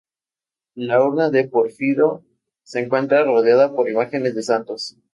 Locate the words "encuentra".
2.79-3.23